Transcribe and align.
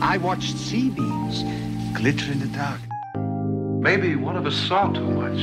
I 0.00 0.18
watched 0.18 0.56
sea 0.56 0.90
beams 0.90 1.42
glitter 1.96 2.30
in 2.30 2.38
the 2.38 2.46
dark. 2.48 2.80
Maybe 3.82 4.14
one 4.16 4.36
of 4.36 4.46
us 4.46 4.54
saw 4.54 4.92
too 4.92 5.10
much. 5.10 5.38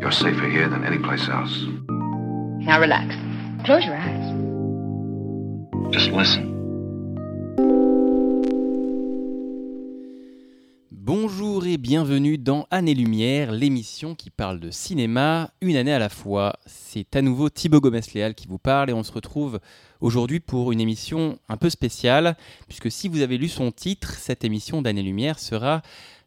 You're 0.00 0.12
safer 0.12 0.48
here 0.48 0.68
than 0.68 0.84
any 0.84 0.98
place 0.98 1.28
else. 1.28 1.64
Now 2.66 2.80
relax. 2.80 3.14
Close 3.64 3.84
your 3.84 3.96
eyes. 3.96 4.32
Just 5.92 6.10
listen. 6.10 6.51
Bonjour 11.04 11.66
et 11.66 11.78
bienvenue 11.78 12.38
dans 12.38 12.68
Année-Lumière, 12.70 13.50
l'émission 13.50 14.14
qui 14.14 14.30
parle 14.30 14.60
de 14.60 14.70
cinéma 14.70 15.50
une 15.60 15.74
année 15.74 15.92
à 15.92 15.98
la 15.98 16.08
fois. 16.08 16.52
C'est 16.64 17.16
à 17.16 17.22
nouveau 17.22 17.50
Thibaut 17.50 17.80
Gomez-Léal 17.80 18.36
qui 18.36 18.46
vous 18.46 18.60
parle 18.60 18.88
et 18.88 18.92
on 18.92 19.02
se 19.02 19.10
retrouve 19.10 19.58
aujourd'hui 20.00 20.38
pour 20.38 20.70
une 20.70 20.80
émission 20.80 21.40
un 21.48 21.56
peu 21.56 21.70
spéciale, 21.70 22.36
puisque 22.68 22.88
si 22.88 23.08
vous 23.08 23.20
avez 23.20 23.36
lu 23.36 23.48
son 23.48 23.72
titre, 23.72 24.14
cette 24.14 24.44
émission 24.44 24.80
d'Année-Lumière 24.80 25.40
sera 25.40 25.82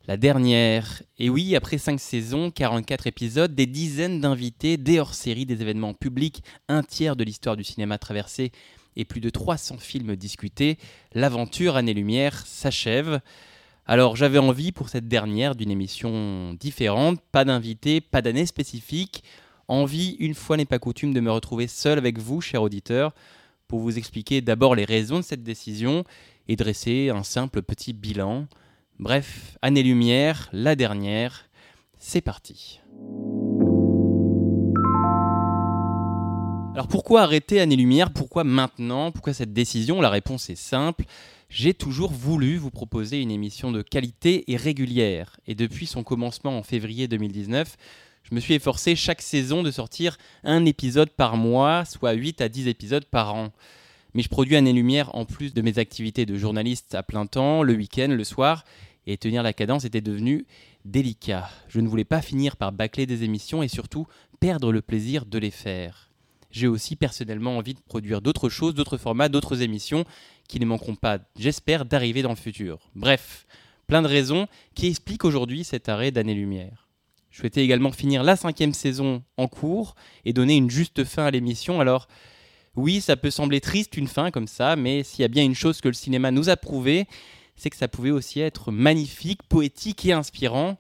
la 0.10 0.18
dernière. 0.18 1.04
Et 1.20 1.30
oui, 1.30 1.56
après 1.56 1.78
5 1.78 1.98
saisons, 1.98 2.52
44 2.52 3.08
épisodes, 3.08 3.56
des 3.56 3.68
dizaines 3.68 4.20
d'invités, 4.20 4.76
des 4.76 5.00
hors-séries, 5.00 5.46
des 5.46 5.62
événements 5.62 5.94
publics, 5.94 6.44
un 6.68 6.84
tiers 6.84 7.16
de 7.16 7.24
l'histoire 7.24 7.56
du 7.56 7.64
cinéma 7.64 7.98
traversé 7.98 8.52
et 8.98 9.06
plus 9.06 9.22
de 9.22 9.30
300 9.30 9.78
films 9.78 10.18
discutés, 10.18 10.78
l'aventure 11.14 11.78
Année-Lumière 11.78 12.46
s'achève. 12.46 13.22
Alors 13.88 14.16
j'avais 14.16 14.40
envie 14.40 14.72
pour 14.72 14.90
cette 14.90 15.08
dernière 15.08 15.54
d'une 15.54 15.70
émission 15.70 16.56
différente, 16.56 17.20
pas 17.32 17.46
d'invité, 17.46 18.02
pas 18.02 18.24
d'année 18.24 18.48
spécifique, 18.48 19.24
envie, 19.68 20.16
une 20.20 20.34
fois 20.34 20.58
n'est 20.58 20.66
pas 20.66 20.80
coutume, 20.80 21.14
de 21.14 21.20
me 21.20 21.32
retrouver 21.32 21.68
seul 21.68 22.00
avec 22.00 22.18
vous, 22.18 22.42
cher 22.42 22.64
auditeur, 22.64 23.14
pour 23.68 23.80
vous 23.80 23.98
expliquer 24.00 24.42
d'abord 24.42 24.74
les 24.74 24.86
raisons 24.86 25.18
de 25.18 25.24
cette 25.24 25.44
décision 25.44 26.04
et 26.48 26.56
dresser 26.56 27.10
un 27.10 27.22
simple 27.22 27.62
petit 27.62 27.94
bilan. 27.94 28.48
Bref, 28.98 29.56
année-lumière, 29.62 30.50
la 30.52 30.76
dernière, 30.76 31.46
c'est 32.00 32.22
parti. 32.22 32.80
Alors 36.74 36.88
pourquoi 36.88 37.22
arrêter 37.22 37.62
Année-Lumière 37.62 38.12
Pourquoi 38.12 38.44
maintenant? 38.44 39.12
Pourquoi 39.12 39.34
cette 39.34 39.54
décision? 39.54 40.02
La 40.02 40.10
réponse 40.10 40.50
est 40.50 40.56
simple. 40.56 41.06
J'ai 41.50 41.74
toujours 41.74 42.12
voulu 42.12 42.58
vous 42.58 42.72
proposer 42.72 43.22
une 43.22 43.32
émission 43.32 43.72
de 43.72 43.82
qualité 43.82 44.52
et 44.52 44.58
régulière. 44.58 45.40
Et 45.48 45.56
depuis 45.56 45.86
son 45.86 46.04
commencement 46.04 46.58
en 46.58 46.64
février 46.64 47.08
2019, 47.08 47.78
je 48.24 48.34
me 48.34 48.40
suis 48.40 48.56
efforcé 48.56 48.96
chaque 48.96 49.22
saison 49.22 49.62
de 49.62 49.70
sortir 49.70 50.18
un 50.44 50.66
épisode 50.66 51.12
par 51.12 51.38
mois, 51.38 51.86
soit 51.86 52.14
8 52.14 52.42
à 52.42 52.50
10 52.50 52.68
épisodes 52.68 53.06
par 53.06 53.36
an. 53.36 53.54
Mais 54.16 54.24
je 54.24 54.30
produis 54.30 54.56
Année-Lumière 54.56 55.14
en 55.16 55.26
plus 55.26 55.54
de 55.54 55.62
mes 55.62 55.78
activités 55.78 56.26
de 56.26 56.36
journaliste 56.36 56.96
à 56.96 57.04
plein 57.04 57.28
temps, 57.28 57.62
le 57.62 57.74
week-end, 57.74 58.08
le 58.10 58.24
soir, 58.24 58.66
et 59.06 59.18
tenir 59.18 59.44
la 59.44 59.54
cadence 59.54 59.86
était 59.86 60.02
devenu 60.02 60.46
délicat. 60.84 61.50
Je 61.68 61.80
ne 61.80 61.88
voulais 61.88 62.06
pas 62.06 62.22
finir 62.22 62.58
par 62.58 62.72
bâcler 62.72 63.06
des 63.06 63.24
émissions 63.24 63.62
et 63.62 63.68
surtout 63.68 64.08
perdre 64.40 64.72
le 64.72 64.82
plaisir 64.82 65.26
de 65.26 65.38
les 65.38 65.52
faire 65.52 66.05
j'ai 66.56 66.68
aussi 66.68 66.96
personnellement 66.96 67.58
envie 67.58 67.74
de 67.74 67.82
produire 67.82 68.22
d'autres 68.22 68.48
choses, 68.48 68.74
d'autres 68.74 68.98
formats, 68.98 69.28
d'autres 69.28 69.62
émissions 69.62 70.06
qui 70.48 70.60
ne 70.60 70.66
manqueront 70.66 70.96
pas, 70.96 71.20
j'espère, 71.38 71.84
d'arriver 71.84 72.22
dans 72.22 72.30
le 72.30 72.36
futur. 72.38 72.80
Bref, 72.96 73.46
plein 73.88 74.02
de 74.02 74.08
raisons 74.08 74.48
qui 74.74 74.88
expliquent 74.88 75.26
aujourd'hui 75.26 75.66
cet 75.66 75.90
arrêt 75.90 76.12
d'année-lumière. 76.12 76.88
Je 77.30 77.40
souhaitais 77.40 77.62
également 77.62 77.92
finir 77.92 78.24
la 78.24 78.38
cinquième 78.38 78.74
saison 78.74 79.22
en 79.36 79.50
cours 79.50 79.96
et 80.24 80.32
donner 80.32 80.56
une 80.56 80.70
juste 80.70 81.04
fin 81.04 81.26
à 81.26 81.32
l'émission. 81.32 81.82
Alors, 81.82 82.08
oui, 82.78 83.02
ça 83.02 83.18
peut 83.18 83.32
sembler 83.32 83.60
triste 83.60 83.98
une 83.98 84.08
fin 84.08 84.32
comme 84.32 84.48
ça, 84.48 84.78
mais 84.78 85.04
s'il 85.04 85.24
y 85.24 85.26
a 85.26 85.30
bien 85.30 85.44
une 85.44 85.56
chose 85.56 85.82
que 85.82 85.90
le 85.90 85.94
cinéma 85.94 86.32
nous 86.32 86.50
a 86.50 86.56
prouvé, 86.56 87.06
c'est 87.58 87.70
que 87.70 87.76
ça 87.76 87.90
pouvait 87.90 88.12
aussi 88.12 88.40
être 88.40 88.72
magnifique, 88.72 89.44
poétique 89.44 90.06
et 90.06 90.14
inspirant. 90.14 90.78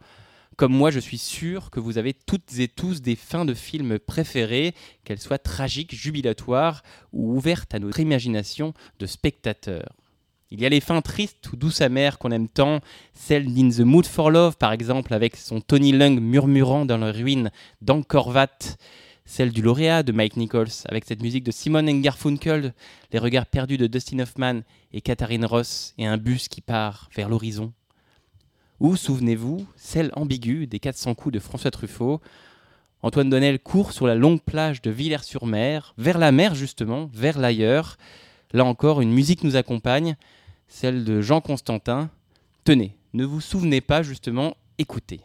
Comme 0.55 0.73
moi, 0.73 0.89
je 0.89 0.99
suis 0.99 1.17
sûr 1.17 1.69
que 1.69 1.81
vous 1.81 1.97
avez 1.97 2.13
toutes 2.13 2.59
et 2.59 2.69
tous 2.69 3.01
des 3.01 3.17
fins 3.17 3.43
de 3.43 3.53
films 3.53 3.99
préférées, 3.99 4.73
qu'elles 5.03 5.19
soient 5.19 5.37
tragiques, 5.37 5.93
jubilatoires 5.93 6.81
ou 7.11 7.35
ouvertes 7.35 7.73
à 7.75 7.79
notre 7.79 7.99
imagination 7.99 8.73
de 8.99 9.05
spectateurs. 9.05 9.93
Il 10.51 10.61
y 10.61 10.65
a 10.65 10.69
les 10.69 10.79
fins 10.79 11.01
tristes 11.01 11.51
ou 11.51 11.57
douces 11.57 11.81
amères 11.81 12.17
qu'on 12.19 12.31
aime 12.31 12.47
tant, 12.47 12.79
celle 13.13 13.53
d'In 13.53 13.69
the 13.69 13.81
Mood 13.81 14.05
for 14.05 14.31
Love 14.31 14.55
par 14.55 14.71
exemple, 14.71 15.13
avec 15.13 15.35
son 15.35 15.59
Tony 15.59 15.91
Lung 15.91 16.21
murmurant 16.21 16.85
dans 16.85 16.97
les 16.97 17.11
ruines 17.11 17.51
d'Angkor 17.81 18.29
Wat, 18.29 18.77
celle 19.25 19.51
du 19.51 19.61
lauréat 19.61 20.03
de 20.03 20.13
Mike 20.13 20.37
Nichols, 20.37 20.85
avec 20.87 21.03
cette 21.03 21.21
musique 21.21 21.43
de 21.43 21.51
Simon 21.51 21.83
Garfunkel, 21.99 22.73
les 23.11 23.19
regards 23.19 23.47
perdus 23.47 23.77
de 23.77 23.87
Dustin 23.87 24.19
Hoffman 24.19 24.61
et 24.93 25.01
Katharine 25.01 25.45
Ross, 25.45 25.93
et 25.97 26.05
un 26.05 26.17
bus 26.17 26.47
qui 26.47 26.61
part 26.61 27.09
vers 27.13 27.27
l'horizon. 27.27 27.73
Ou, 28.79 28.95
souvenez-vous, 28.95 29.65
celle 29.75 30.11
ambiguë 30.15 30.67
des 30.67 30.79
400 30.79 31.15
coups 31.15 31.33
de 31.33 31.39
François 31.39 31.71
Truffaut. 31.71 32.21
Antoine 33.01 33.29
Donnel 33.29 33.59
court 33.59 33.91
sur 33.91 34.07
la 34.07 34.15
longue 34.15 34.41
plage 34.41 34.81
de 34.81 34.91
Villers-sur-Mer, 34.91 35.93
vers 35.97 36.17
la 36.17 36.31
mer 36.31 36.55
justement, 36.55 37.09
vers 37.13 37.37
l'ailleurs. 37.37 37.97
Là 38.51 38.65
encore, 38.65 39.01
une 39.01 39.11
musique 39.11 39.43
nous 39.43 39.55
accompagne, 39.55 40.15
celle 40.67 41.03
de 41.03 41.21
Jean 41.21 41.39
Constantin. 41.39 42.09
Tenez, 42.63 42.95
ne 43.13 43.23
vous 43.23 43.41
souvenez 43.41 43.81
pas 43.81 44.01
justement, 44.01 44.57
écoutez. 44.77 45.21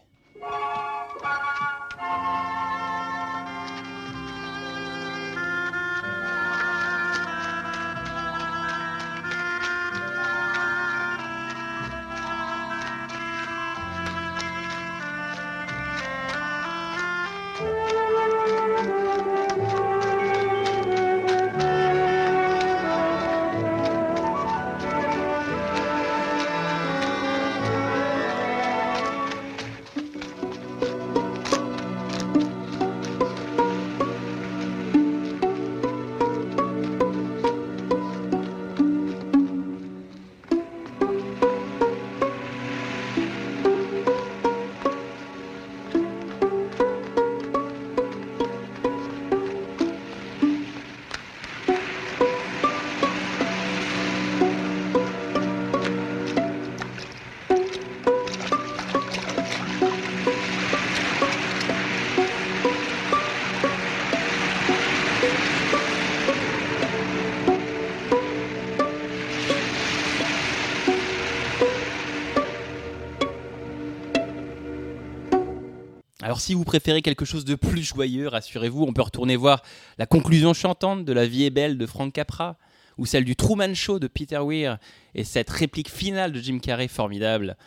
Si 76.41 76.55
vous 76.55 76.65
préférez 76.65 77.03
quelque 77.03 77.27
chose 77.27 77.45
de 77.45 77.55
plus 77.55 77.83
joyeux, 77.83 78.27
rassurez-vous, 78.27 78.85
on 78.85 78.95
peut 78.95 79.03
retourner 79.03 79.37
voir 79.37 79.63
la 79.99 80.07
conclusion 80.07 80.55
chantante 80.55 81.05
de 81.05 81.13
La 81.13 81.27
vie 81.27 81.45
est 81.45 81.51
belle 81.51 81.77
de 81.77 81.85
Frank 81.85 82.15
Capra, 82.15 82.57
ou 82.97 83.05
celle 83.05 83.27
du 83.27 83.37
Truman 83.37 83.75
Show 83.75 83.99
de 83.99 84.07
Peter 84.07 84.41
Weir, 84.43 84.79
et 85.15 85.23
cette 85.23 85.51
réplique 85.51 85.91
finale 85.91 86.33
de 86.33 86.41
Jim 86.41 86.59
Carrey 86.59 86.89
formidable. 86.89 87.59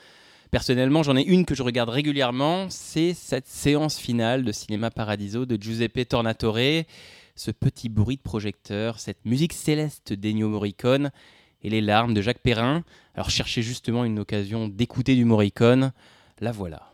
Personnellement, 0.50 1.04
j'en 1.04 1.16
ai 1.16 1.22
une 1.22 1.46
que 1.46 1.54
je 1.54 1.62
regarde 1.62 1.90
régulièrement, 1.90 2.66
c'est 2.72 3.14
cette 3.14 3.48
séance 3.48 4.00
finale 4.00 4.44
de 4.44 4.52
Cinéma 4.52 4.90
Paradiso 4.90 5.46
de 5.46 5.56
Giuseppe 5.56 6.10
Tornatore, 6.10 6.84
ce 7.36 7.52
petit 7.52 7.90
bruit 7.90 8.18
de 8.18 8.24
projecteur, 8.24 9.00
cette 9.00 9.24
musique 9.24 9.54
céleste 9.54 10.14
d'Ennio 10.14 10.50
Morricone 10.50 11.12
et 11.62 11.70
les 11.70 11.82
larmes 11.82 12.16
de 12.16 12.24
Jacques 12.24 12.42
Perrin. 12.42 12.84
Alors 13.14 13.30
cherchez 13.30 13.62
justement 13.62 14.04
une 14.04 14.18
occasion 14.18 14.68
d'écouter 14.68 15.14
du 15.14 15.26
Morricone, 15.26 15.94
la 16.42 16.52
voilà. 16.52 16.93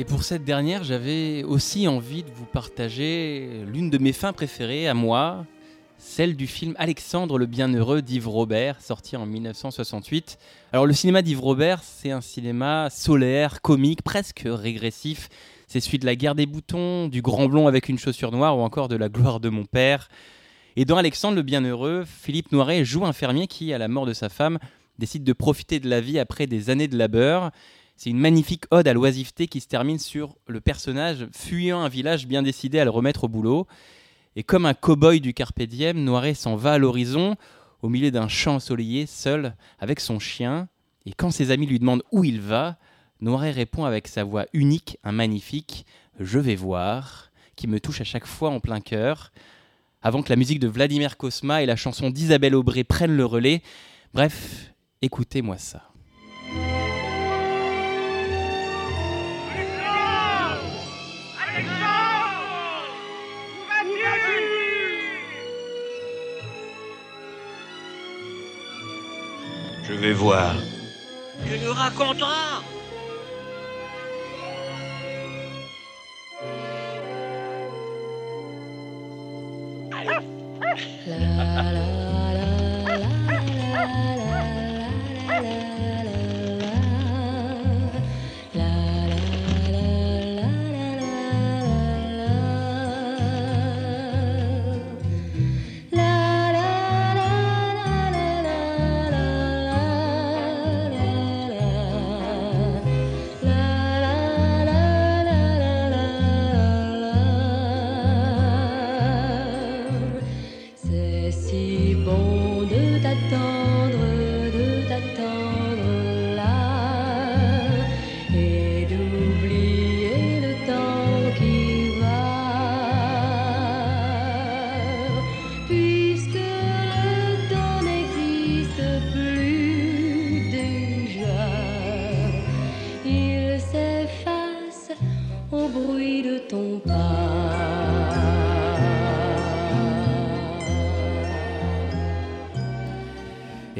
Et 0.00 0.04
pour 0.04 0.22
cette 0.22 0.44
dernière, 0.44 0.84
j'avais 0.84 1.42
aussi 1.42 1.88
envie 1.88 2.22
de 2.22 2.30
vous 2.30 2.44
partager 2.44 3.64
l'une 3.66 3.90
de 3.90 3.98
mes 3.98 4.12
fins 4.12 4.32
préférées 4.32 4.86
à 4.86 4.94
moi, 4.94 5.44
celle 5.98 6.36
du 6.36 6.46
film 6.46 6.76
Alexandre 6.78 7.36
le 7.36 7.46
Bienheureux 7.46 8.00
d'Yves 8.00 8.28
Robert, 8.28 8.80
sorti 8.80 9.16
en 9.16 9.26
1968. 9.26 10.38
Alors 10.72 10.86
le 10.86 10.92
cinéma 10.92 11.20
d'Yves 11.20 11.40
Robert, 11.40 11.82
c'est 11.82 12.12
un 12.12 12.20
cinéma 12.20 12.90
solaire, 12.90 13.60
comique, 13.60 14.02
presque 14.02 14.44
régressif. 14.46 15.30
C'est 15.66 15.80
celui 15.80 15.98
de 15.98 16.06
la 16.06 16.14
guerre 16.14 16.36
des 16.36 16.46
boutons, 16.46 17.08
du 17.08 17.20
grand 17.20 17.48
blond 17.48 17.66
avec 17.66 17.88
une 17.88 17.98
chaussure 17.98 18.30
noire 18.30 18.56
ou 18.56 18.60
encore 18.60 18.86
de 18.86 18.94
la 18.94 19.08
gloire 19.08 19.40
de 19.40 19.48
mon 19.48 19.64
père. 19.64 20.08
Et 20.76 20.84
dans 20.84 20.96
Alexandre 20.96 21.34
le 21.34 21.42
Bienheureux, 21.42 22.04
Philippe 22.06 22.52
Noiret 22.52 22.84
joue 22.84 23.04
un 23.04 23.12
fermier 23.12 23.48
qui, 23.48 23.72
à 23.72 23.78
la 23.78 23.88
mort 23.88 24.06
de 24.06 24.12
sa 24.12 24.28
femme, 24.28 24.60
décide 25.00 25.24
de 25.24 25.32
profiter 25.32 25.80
de 25.80 25.90
la 25.90 26.00
vie 26.00 26.20
après 26.20 26.46
des 26.46 26.70
années 26.70 26.86
de 26.86 26.96
labeur. 26.96 27.50
C'est 27.98 28.10
une 28.10 28.20
magnifique 28.20 28.62
ode 28.70 28.86
à 28.86 28.92
l'oisiveté 28.92 29.48
qui 29.48 29.58
se 29.58 29.66
termine 29.66 29.98
sur 29.98 30.36
le 30.46 30.60
personnage 30.60 31.26
fuyant 31.32 31.80
un 31.80 31.88
village 31.88 32.28
bien 32.28 32.44
décidé 32.44 32.78
à 32.78 32.84
le 32.84 32.90
remettre 32.90 33.24
au 33.24 33.28
boulot. 33.28 33.66
Et 34.36 34.44
comme 34.44 34.66
un 34.66 34.72
cow-boy 34.72 35.20
du 35.20 35.34
Carpe 35.34 35.60
Diem, 35.62 36.04
Noiret 36.04 36.34
s'en 36.34 36.54
va 36.54 36.74
à 36.74 36.78
l'horizon, 36.78 37.34
au 37.82 37.88
milieu 37.88 38.12
d'un 38.12 38.28
champ 38.28 38.54
ensoleillé, 38.54 39.06
seul, 39.06 39.56
avec 39.80 39.98
son 39.98 40.20
chien. 40.20 40.68
Et 41.06 41.12
quand 41.12 41.32
ses 41.32 41.50
amis 41.50 41.66
lui 41.66 41.80
demandent 41.80 42.04
où 42.12 42.22
il 42.22 42.40
va, 42.40 42.76
Noiret 43.20 43.50
répond 43.50 43.84
avec 43.84 44.06
sa 44.06 44.22
voix 44.22 44.46
unique, 44.52 44.96
un 45.02 45.10
magnifique 45.10 45.84
Je 46.20 46.38
vais 46.38 46.54
voir, 46.54 47.32
qui 47.56 47.66
me 47.66 47.80
touche 47.80 48.00
à 48.00 48.04
chaque 48.04 48.26
fois 48.26 48.50
en 48.50 48.60
plein 48.60 48.80
cœur. 48.80 49.32
Avant 50.02 50.22
que 50.22 50.30
la 50.30 50.36
musique 50.36 50.60
de 50.60 50.68
Vladimir 50.68 51.16
Kosma 51.16 51.64
et 51.64 51.66
la 51.66 51.74
chanson 51.74 52.10
d'Isabelle 52.10 52.54
Aubray 52.54 52.84
prennent 52.84 53.16
le 53.16 53.26
relais. 53.26 53.60
Bref, 54.14 54.72
écoutez-moi 55.02 55.58
ça. 55.58 55.87
Je 69.88 69.94
vais 69.94 70.12
voir. 70.12 70.54
Tu 71.46 71.58
nous 71.64 71.72
raconteras 71.72 72.60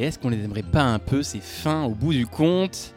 est-ce 0.08 0.18
qu'on 0.18 0.30
les 0.30 0.42
aimerait 0.42 0.62
pas 0.62 0.84
un 0.84 0.98
peu 0.98 1.22
ces 1.22 1.40
fins 1.40 1.84
au 1.84 1.90
bout 1.90 2.14
du 2.14 2.26
compte? 2.26 2.94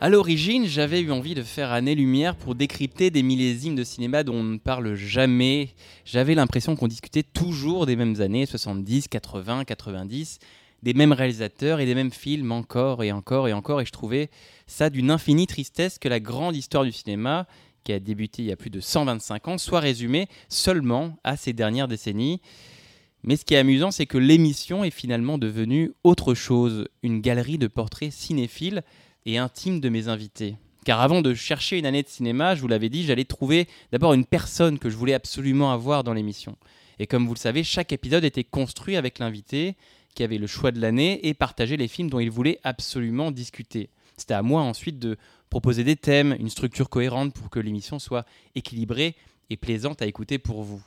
À 0.00 0.08
l'origine, 0.08 0.64
j'avais 0.64 1.00
eu 1.02 1.12
envie 1.12 1.34
de 1.34 1.42
faire 1.42 1.72
année-lumière 1.72 2.36
pour 2.36 2.54
décrypter 2.54 3.10
des 3.10 3.22
millésimes 3.22 3.76
de 3.76 3.84
cinéma 3.84 4.22
dont 4.22 4.36
on 4.36 4.44
ne 4.44 4.56
parle 4.56 4.94
jamais. 4.94 5.74
J'avais 6.06 6.34
l'impression 6.34 6.74
qu'on 6.74 6.88
discutait 6.88 7.22
toujours 7.22 7.84
des 7.84 7.96
mêmes 7.96 8.22
années, 8.22 8.46
70, 8.46 9.08
80, 9.08 9.64
90, 9.64 10.38
des 10.82 10.94
mêmes 10.94 11.12
réalisateurs 11.12 11.80
et 11.80 11.86
des 11.86 11.94
mêmes 11.94 12.12
films 12.12 12.50
encore 12.50 13.04
et 13.04 13.12
encore 13.12 13.46
et 13.46 13.52
encore. 13.52 13.82
Et 13.82 13.84
je 13.84 13.92
trouvais 13.92 14.30
ça 14.66 14.88
d'une 14.88 15.10
infinie 15.10 15.46
tristesse 15.46 15.98
que 15.98 16.08
la 16.08 16.18
grande 16.18 16.56
histoire 16.56 16.84
du 16.84 16.92
cinéma, 16.92 17.46
qui 17.84 17.92
a 17.92 18.00
débuté 18.00 18.40
il 18.40 18.48
y 18.48 18.52
a 18.52 18.56
plus 18.56 18.70
de 18.70 18.80
125 18.80 19.48
ans, 19.48 19.58
soit 19.58 19.80
résumée 19.80 20.28
seulement 20.48 21.18
à 21.24 21.36
ces 21.36 21.52
dernières 21.52 21.88
décennies. 21.88 22.40
Mais 23.24 23.36
ce 23.36 23.44
qui 23.44 23.54
est 23.54 23.58
amusant, 23.58 23.90
c'est 23.90 24.06
que 24.06 24.18
l'émission 24.18 24.84
est 24.84 24.90
finalement 24.90 25.38
devenue 25.38 25.92
autre 26.04 26.34
chose, 26.34 26.86
une 27.02 27.20
galerie 27.20 27.58
de 27.58 27.66
portraits 27.66 28.12
cinéphiles 28.12 28.82
et 29.26 29.38
intimes 29.38 29.80
de 29.80 29.88
mes 29.88 30.08
invités. 30.08 30.56
Car 30.84 31.00
avant 31.00 31.20
de 31.20 31.34
chercher 31.34 31.78
une 31.78 31.86
année 31.86 32.02
de 32.02 32.08
cinéma, 32.08 32.54
je 32.54 32.60
vous 32.60 32.68
l'avais 32.68 32.88
dit, 32.88 33.04
j'allais 33.04 33.24
trouver 33.24 33.66
d'abord 33.92 34.14
une 34.14 34.24
personne 34.24 34.78
que 34.78 34.88
je 34.88 34.96
voulais 34.96 35.14
absolument 35.14 35.72
avoir 35.72 36.04
dans 36.04 36.14
l'émission. 36.14 36.56
Et 36.98 37.06
comme 37.06 37.26
vous 37.26 37.34
le 37.34 37.38
savez, 37.38 37.62
chaque 37.64 37.92
épisode 37.92 38.24
était 38.24 38.44
construit 38.44 38.96
avec 38.96 39.18
l'invité 39.18 39.76
qui 40.14 40.22
avait 40.22 40.38
le 40.38 40.46
choix 40.46 40.70
de 40.70 40.80
l'année 40.80 41.26
et 41.28 41.34
partageait 41.34 41.76
les 41.76 41.88
films 41.88 42.10
dont 42.10 42.20
il 42.20 42.30
voulait 42.30 42.58
absolument 42.64 43.30
discuter. 43.30 43.90
C'était 44.16 44.34
à 44.34 44.42
moi 44.42 44.62
ensuite 44.62 44.98
de 44.98 45.16
proposer 45.50 45.84
des 45.84 45.96
thèmes, 45.96 46.34
une 46.38 46.48
structure 46.48 46.88
cohérente 46.88 47.34
pour 47.34 47.50
que 47.50 47.60
l'émission 47.60 47.98
soit 47.98 48.24
équilibrée 48.54 49.14
et 49.50 49.56
plaisante 49.56 50.02
à 50.02 50.06
écouter 50.06 50.38
pour 50.38 50.62
vous. 50.62 50.82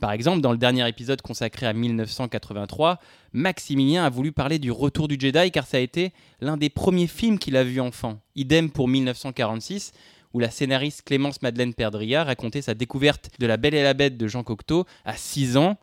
Par 0.00 0.12
exemple, 0.12 0.40
dans 0.40 0.52
le 0.52 0.58
dernier 0.58 0.88
épisode 0.88 1.20
consacré 1.20 1.66
à 1.66 1.74
1983, 1.74 2.98
Maximilien 3.34 4.02
a 4.02 4.08
voulu 4.08 4.32
parler 4.32 4.58
du 4.58 4.70
Retour 4.70 5.08
du 5.08 5.16
Jedi 5.20 5.50
car 5.50 5.66
ça 5.66 5.76
a 5.76 5.80
été 5.80 6.12
l'un 6.40 6.56
des 6.56 6.70
premiers 6.70 7.06
films 7.06 7.38
qu'il 7.38 7.54
a 7.54 7.64
vu 7.64 7.80
enfant. 7.80 8.18
Idem 8.34 8.70
pour 8.70 8.88
1946, 8.88 9.92
où 10.32 10.38
la 10.38 10.50
scénariste 10.50 11.02
Clémence 11.02 11.42
Madeleine 11.42 11.74
Perdria 11.74 12.24
racontait 12.24 12.62
sa 12.62 12.72
découverte 12.72 13.28
de 13.38 13.46
La 13.46 13.58
Belle 13.58 13.74
et 13.74 13.82
la 13.82 13.92
Bête 13.92 14.16
de 14.16 14.26
Jean 14.26 14.42
Cocteau 14.42 14.86
à 15.04 15.16
6 15.16 15.58
ans, 15.58 15.76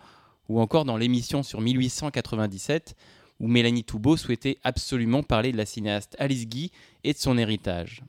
ou 0.50 0.60
encore 0.60 0.86
dans 0.86 0.98
l'émission 0.98 1.44
sur 1.44 1.62
1897, 1.62 2.96
où 3.40 3.48
Mélanie 3.48 3.84
Toubeau 3.84 4.18
souhaitait 4.18 4.58
absolument 4.64 5.22
parler 5.22 5.52
de 5.52 5.58
la 5.58 5.68
cinéaste 5.68 6.16
Alice 6.18 6.48
Guy 6.48 6.72
et 7.04 7.14
de 7.14 7.20
son 7.20 7.38
héritage. 7.38 8.02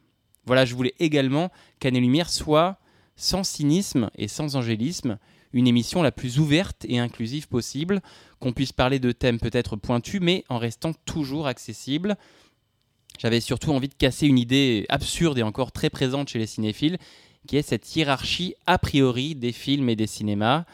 Voilà, 0.46 0.64
je 0.64 0.74
voulais 0.74 0.94
également 1.00 1.50
qu'Année 1.80 2.00
Lumière 2.00 2.30
soit, 2.30 2.78
sans 3.16 3.44
cynisme 3.44 4.08
et 4.16 4.28
sans 4.28 4.56
angélisme, 4.56 5.18
une 5.52 5.66
émission 5.66 6.02
la 6.02 6.12
plus 6.12 6.38
ouverte 6.38 6.84
et 6.88 6.98
inclusive 6.98 7.48
possible, 7.48 8.00
qu'on 8.40 8.52
puisse 8.52 8.72
parler 8.72 8.98
de 8.98 9.12
thèmes 9.12 9.40
peut-être 9.40 9.76
pointus, 9.76 10.20
mais 10.20 10.44
en 10.48 10.58
restant 10.58 10.92
toujours 11.04 11.46
accessible. 11.46 12.16
J'avais 13.18 13.40
surtout 13.40 13.72
envie 13.72 13.88
de 13.88 13.94
casser 13.94 14.26
une 14.26 14.38
idée 14.38 14.86
absurde 14.88 15.38
et 15.38 15.42
encore 15.42 15.72
très 15.72 15.90
présente 15.90 16.28
chez 16.28 16.38
les 16.38 16.46
cinéphiles, 16.46 16.98
qui 17.46 17.56
est 17.56 17.62
cette 17.62 17.96
hiérarchie 17.96 18.54
a 18.66 18.78
priori 18.78 19.34
des 19.34 19.52
films 19.52 19.88
et 19.88 19.96
des 19.96 20.06
cinémas. 20.06 20.64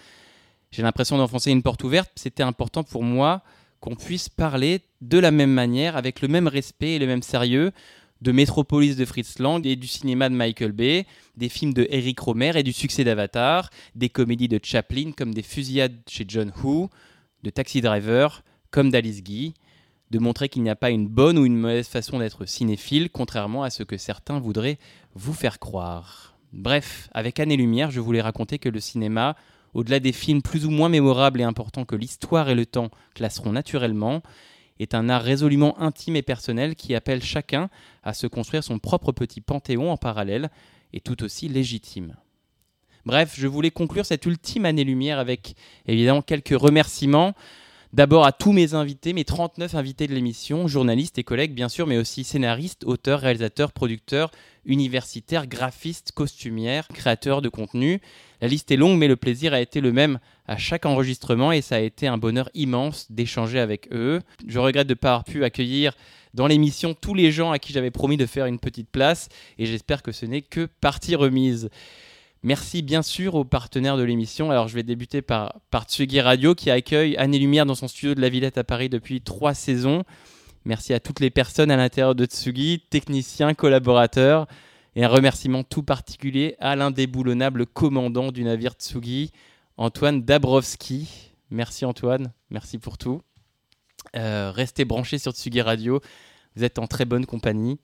J'ai 0.70 0.82
l'impression 0.82 1.16
d'enfoncer 1.16 1.50
une 1.50 1.62
porte 1.62 1.84
ouverte, 1.84 2.10
c'était 2.16 2.42
important 2.42 2.82
pour 2.82 3.02
moi 3.02 3.42
qu'on 3.80 3.94
puisse 3.94 4.28
parler 4.28 4.80
de 5.02 5.18
la 5.18 5.30
même 5.30 5.52
manière, 5.52 5.96
avec 5.96 6.22
le 6.22 6.28
même 6.28 6.48
respect 6.48 6.94
et 6.94 6.98
le 6.98 7.06
même 7.06 7.22
sérieux, 7.22 7.70
de 8.24 8.32
Metropolis 8.32 8.96
de 8.96 9.04
Fritz 9.04 9.38
Lang 9.38 9.66
et 9.66 9.76
du 9.76 9.86
cinéma 9.86 10.30
de 10.30 10.34
Michael 10.34 10.72
Bay, 10.72 11.06
des 11.36 11.50
films 11.50 11.74
de 11.74 11.86
Eric 11.90 12.18
Romer 12.18 12.52
et 12.56 12.62
du 12.62 12.72
succès 12.72 13.04
d'Avatar, 13.04 13.68
des 13.94 14.08
comédies 14.08 14.48
de 14.48 14.58
Chaplin 14.62 15.12
comme 15.14 15.34
des 15.34 15.42
fusillades 15.42 16.00
chez 16.08 16.24
John 16.26 16.50
Woo, 16.62 16.88
de 17.42 17.50
Taxi 17.50 17.82
Driver 17.82 18.42
comme 18.70 18.90
d'Alice 18.90 19.22
Guy, 19.22 19.52
de 20.10 20.18
montrer 20.18 20.48
qu'il 20.48 20.62
n'y 20.62 20.70
a 20.70 20.74
pas 20.74 20.88
une 20.88 21.06
bonne 21.06 21.36
ou 21.36 21.44
une 21.44 21.58
mauvaise 21.58 21.86
façon 21.86 22.18
d'être 22.18 22.46
cinéphile, 22.46 23.10
contrairement 23.10 23.62
à 23.62 23.68
ce 23.68 23.82
que 23.82 23.98
certains 23.98 24.40
voudraient 24.40 24.78
vous 25.14 25.34
faire 25.34 25.58
croire. 25.58 26.38
Bref, 26.54 27.10
avec 27.12 27.40
Année 27.40 27.58
Lumière, 27.58 27.90
je 27.90 28.00
voulais 28.00 28.22
raconter 28.22 28.58
que 28.58 28.70
le 28.70 28.80
cinéma, 28.80 29.36
au-delà 29.74 30.00
des 30.00 30.12
films 30.12 30.40
plus 30.40 30.64
ou 30.64 30.70
moins 30.70 30.88
mémorables 30.88 31.42
et 31.42 31.44
importants 31.44 31.84
que 31.84 31.94
l'histoire 31.94 32.48
et 32.48 32.54
le 32.54 32.64
temps 32.64 32.88
classeront 33.14 33.52
naturellement, 33.52 34.22
est 34.80 34.94
un 34.94 35.08
art 35.08 35.22
résolument 35.22 35.80
intime 35.80 36.16
et 36.16 36.22
personnel 36.22 36.74
qui 36.74 36.94
appelle 36.94 37.22
chacun 37.22 37.70
à 38.02 38.14
se 38.14 38.26
construire 38.26 38.64
son 38.64 38.78
propre 38.78 39.12
petit 39.12 39.40
panthéon 39.40 39.90
en 39.90 39.96
parallèle 39.96 40.50
et 40.92 41.00
tout 41.00 41.22
aussi 41.22 41.48
légitime. 41.48 42.16
Bref, 43.06 43.34
je 43.36 43.46
voulais 43.46 43.70
conclure 43.70 44.06
cette 44.06 44.24
ultime 44.24 44.64
année-lumière 44.64 45.18
avec 45.18 45.54
évidemment 45.86 46.22
quelques 46.22 46.58
remerciements. 46.58 47.34
D'abord 47.94 48.26
à 48.26 48.32
tous 48.32 48.50
mes 48.50 48.74
invités, 48.74 49.12
mes 49.12 49.22
39 49.22 49.76
invités 49.76 50.08
de 50.08 50.14
l'émission, 50.14 50.66
journalistes 50.66 51.16
et 51.18 51.22
collègues 51.22 51.54
bien 51.54 51.68
sûr, 51.68 51.86
mais 51.86 51.96
aussi 51.96 52.24
scénaristes, 52.24 52.82
auteurs, 52.86 53.20
réalisateurs, 53.20 53.70
producteurs, 53.70 54.32
universitaires, 54.64 55.46
graphistes, 55.46 56.10
costumières, 56.10 56.88
créateurs 56.88 57.40
de 57.40 57.48
contenu. 57.48 58.00
La 58.40 58.48
liste 58.48 58.72
est 58.72 58.76
longue, 58.76 58.98
mais 58.98 59.06
le 59.06 59.14
plaisir 59.14 59.54
a 59.54 59.60
été 59.60 59.80
le 59.80 59.92
même 59.92 60.18
à 60.48 60.56
chaque 60.56 60.86
enregistrement 60.86 61.52
et 61.52 61.62
ça 61.62 61.76
a 61.76 61.78
été 61.78 62.08
un 62.08 62.18
bonheur 62.18 62.50
immense 62.54 63.12
d'échanger 63.12 63.60
avec 63.60 63.86
eux. 63.92 64.20
Je 64.44 64.58
regrette 64.58 64.88
de 64.88 64.94
ne 64.94 64.98
pas 64.98 65.10
avoir 65.10 65.24
pu 65.24 65.44
accueillir 65.44 65.92
dans 66.34 66.48
l'émission 66.48 66.94
tous 66.94 67.14
les 67.14 67.30
gens 67.30 67.52
à 67.52 67.60
qui 67.60 67.72
j'avais 67.72 67.92
promis 67.92 68.16
de 68.16 68.26
faire 68.26 68.46
une 68.46 68.58
petite 68.58 68.90
place 68.90 69.28
et 69.56 69.66
j'espère 69.66 70.02
que 70.02 70.10
ce 70.10 70.26
n'est 70.26 70.42
que 70.42 70.66
partie 70.80 71.14
remise. 71.14 71.70
Merci 72.44 72.82
bien 72.82 73.00
sûr 73.00 73.36
aux 73.36 73.44
partenaires 73.46 73.96
de 73.96 74.02
l'émission. 74.02 74.50
Alors 74.50 74.68
je 74.68 74.74
vais 74.74 74.82
débuter 74.82 75.22
par, 75.22 75.62
Tsugi 75.88 76.20
Radio 76.20 76.54
qui 76.54 76.70
accueille 76.70 77.16
Année 77.16 77.38
Lumière 77.38 77.64
dans 77.64 77.74
son 77.74 77.88
studio 77.88 78.14
de 78.14 78.20
la 78.20 78.28
Villette 78.28 78.58
à 78.58 78.64
Paris 78.64 78.90
depuis 78.90 79.22
trois 79.22 79.54
saisons. 79.54 80.04
Merci 80.66 80.92
à 80.92 81.00
toutes 81.00 81.20
les 81.20 81.30
personnes 81.30 81.70
à 81.70 81.78
l'intérieur 81.78 82.14
de 82.14 82.26
Tsugi, 82.26 82.80
techniciens, 82.90 83.54
collaborateurs. 83.54 84.46
Et 84.94 85.02
un 85.02 85.08
remerciement 85.08 85.64
tout 85.64 85.82
particulier 85.82 86.54
à 86.58 86.76
l'indéboulonnable 86.76 87.64
commandant 87.64 88.30
du 88.30 88.44
navire 88.44 88.74
Tsugi, 88.74 89.32
Antoine 89.78 90.22
Dabrowski. 90.22 91.32
Merci 91.48 91.86
Antoine, 91.86 92.30
merci 92.50 92.76
pour 92.76 92.98
tout. 92.98 93.22
Euh, 94.16 94.50
restez 94.54 94.84
branchés 94.84 95.16
sur 95.16 95.32
Tsugi 95.32 95.62
Radio, 95.62 96.02
vous 96.56 96.64
êtes 96.64 96.78
en 96.78 96.86
très 96.88 97.06
bonne 97.06 97.24
compagnie. 97.24 97.80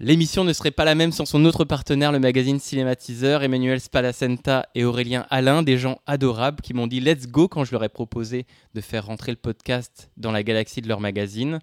L'émission 0.00 0.42
ne 0.42 0.52
serait 0.52 0.70
pas 0.70 0.86
la 0.86 0.94
même 0.94 1.12
sans 1.12 1.26
son 1.26 1.44
autre 1.44 1.64
partenaire, 1.64 2.12
le 2.12 2.18
magazine 2.18 2.58
Cinématiseur, 2.58 3.42
Emmanuel 3.42 3.78
Spalacenta 3.78 4.66
et 4.74 4.84
Aurélien 4.84 5.26
Alain, 5.28 5.62
des 5.62 5.76
gens 5.76 6.00
adorables 6.06 6.62
qui 6.62 6.72
m'ont 6.72 6.86
dit 6.86 6.98
let's 6.98 7.28
go 7.28 7.46
quand 7.46 7.64
je 7.64 7.72
leur 7.72 7.84
ai 7.84 7.90
proposé 7.90 8.46
de 8.74 8.80
faire 8.80 9.06
rentrer 9.06 9.32
le 9.32 9.36
podcast 9.36 10.10
dans 10.16 10.32
la 10.32 10.42
galaxie 10.42 10.80
de 10.80 10.88
leur 10.88 11.00
magazine. 11.00 11.60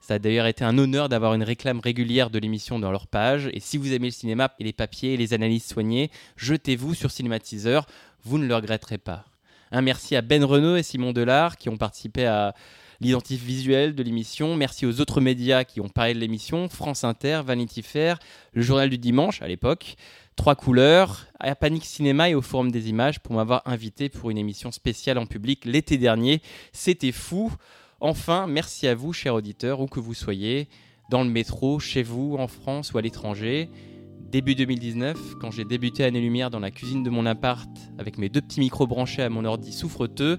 Ça 0.00 0.14
a 0.14 0.18
d'ailleurs 0.18 0.46
été 0.46 0.64
un 0.64 0.78
honneur 0.78 1.08
d'avoir 1.08 1.34
une 1.34 1.44
réclame 1.44 1.78
régulière 1.78 2.30
de 2.30 2.40
l'émission 2.40 2.80
dans 2.80 2.90
leur 2.90 3.06
page. 3.06 3.48
Et 3.52 3.60
si 3.60 3.76
vous 3.76 3.92
aimez 3.92 4.08
le 4.08 4.14
cinéma 4.14 4.52
et 4.58 4.64
les 4.64 4.72
papiers 4.72 5.14
et 5.14 5.16
les 5.16 5.32
analyses 5.32 5.66
soignées, 5.66 6.10
jetez-vous 6.36 6.94
sur 6.94 7.12
Cinématiseur, 7.12 7.86
vous 8.24 8.38
ne 8.38 8.46
le 8.46 8.54
regretterez 8.54 8.98
pas. 8.98 9.26
Un 9.70 9.82
merci 9.82 10.16
à 10.16 10.22
Ben 10.22 10.42
Renault 10.42 10.76
et 10.76 10.82
Simon 10.82 11.12
Delard 11.12 11.56
qui 11.56 11.68
ont 11.68 11.76
participé 11.76 12.26
à 12.26 12.54
l'identif 13.00 13.42
visuel 13.42 13.94
de 13.94 14.02
l'émission. 14.02 14.56
Merci 14.56 14.86
aux 14.86 15.00
autres 15.00 15.20
médias 15.20 15.64
qui 15.64 15.80
ont 15.80 15.88
parlé 15.88 16.14
de 16.14 16.18
l'émission 16.18 16.68
France 16.68 17.04
Inter, 17.04 17.40
Vanity 17.44 17.82
Fair, 17.82 18.18
le 18.52 18.62
Journal 18.62 18.90
du 18.90 18.98
Dimanche 18.98 19.40
à 19.42 19.48
l'époque, 19.48 19.96
Trois 20.36 20.54
Couleurs, 20.54 21.26
à 21.38 21.54
Panic 21.54 21.84
Cinéma 21.84 22.30
et 22.30 22.34
au 22.34 22.42
Forum 22.42 22.70
des 22.70 22.88
Images 22.88 23.20
pour 23.20 23.34
m'avoir 23.34 23.62
invité 23.66 24.08
pour 24.08 24.30
une 24.30 24.38
émission 24.38 24.70
spéciale 24.70 25.18
en 25.18 25.26
public 25.26 25.64
l'été 25.64 25.98
dernier. 25.98 26.42
C'était 26.72 27.12
fou. 27.12 27.52
Enfin, 28.00 28.46
merci 28.46 28.86
à 28.86 28.94
vous, 28.94 29.12
chers 29.12 29.34
auditeurs, 29.34 29.80
où 29.80 29.86
que 29.86 30.00
vous 30.00 30.14
soyez, 30.14 30.68
dans 31.10 31.22
le 31.22 31.28
métro, 31.28 31.78
chez 31.78 32.02
vous, 32.02 32.36
en 32.38 32.48
France 32.48 32.92
ou 32.92 32.98
à 32.98 33.02
l'étranger. 33.02 33.68
Début 34.30 34.54
2019, 34.54 35.18
quand 35.40 35.50
j'ai 35.50 35.64
débuté 35.64 36.04
Année 36.04 36.20
Lumière 36.20 36.50
dans 36.50 36.60
la 36.60 36.70
cuisine 36.70 37.02
de 37.02 37.10
mon 37.10 37.26
appart 37.26 37.68
avec 37.98 38.16
mes 38.16 38.28
deux 38.28 38.40
petits 38.40 38.60
micros 38.60 38.86
branchés 38.86 39.22
à 39.22 39.28
mon 39.28 39.44
ordi 39.44 39.72
souffreteux, 39.72 40.38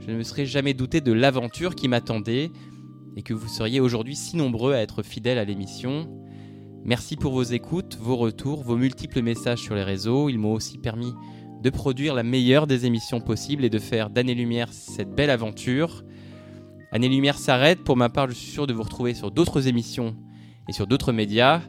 je 0.00 0.10
ne 0.10 0.16
me 0.16 0.22
serais 0.22 0.46
jamais 0.46 0.74
douté 0.74 1.00
de 1.00 1.12
l'aventure 1.12 1.74
qui 1.74 1.88
m'attendait 1.88 2.50
et 3.16 3.22
que 3.22 3.34
vous 3.34 3.48
seriez 3.48 3.80
aujourd'hui 3.80 4.16
si 4.16 4.36
nombreux 4.36 4.72
à 4.72 4.78
être 4.78 5.02
fidèles 5.02 5.38
à 5.38 5.44
l'émission. 5.44 6.08
Merci 6.84 7.16
pour 7.16 7.32
vos 7.32 7.42
écoutes, 7.42 7.98
vos 8.00 8.16
retours, 8.16 8.62
vos 8.62 8.76
multiples 8.76 9.20
messages 9.20 9.60
sur 9.60 9.74
les 9.74 9.82
réseaux. 9.82 10.30
Ils 10.30 10.38
m'ont 10.38 10.54
aussi 10.54 10.78
permis 10.78 11.12
de 11.62 11.70
produire 11.70 12.14
la 12.14 12.22
meilleure 12.22 12.66
des 12.66 12.86
émissions 12.86 13.20
possibles 13.20 13.64
et 13.64 13.70
de 13.70 13.78
faire 13.78 14.08
d'Année 14.08 14.34
Lumière 14.34 14.72
cette 14.72 15.14
belle 15.14 15.28
aventure. 15.28 16.04
Année 16.92 17.08
Lumière 17.08 17.36
s'arrête. 17.36 17.84
Pour 17.84 17.96
ma 17.96 18.08
part, 18.08 18.28
je 18.28 18.34
suis 18.34 18.50
sûr 18.50 18.66
de 18.66 18.72
vous 18.72 18.82
retrouver 18.82 19.12
sur 19.12 19.30
d'autres 19.30 19.68
émissions 19.68 20.16
et 20.68 20.72
sur 20.72 20.86
d'autres 20.86 21.12
médias. 21.12 21.60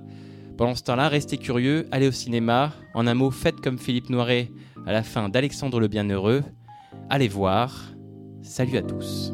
Pendant 0.58 0.76
ce 0.76 0.84
temps-là, 0.84 1.10
restez 1.10 1.38
curieux, 1.38 1.88
allez 1.92 2.08
au 2.08 2.12
cinéma. 2.12 2.72
En 2.94 3.06
un 3.06 3.14
mot, 3.14 3.32
faites 3.32 3.60
comme 3.60 3.78
Philippe 3.78 4.10
Noiret 4.10 4.52
à 4.86 4.94
la 4.94 5.04
fin 5.04 5.28
d'Alexandre 5.28 5.80
le 5.80 5.90
Bienheureux. 5.90 6.44
Allez 7.10 7.28
voir. 7.28 7.92
Salut 8.44 8.78
à 8.78 8.82
tous. 8.82 9.34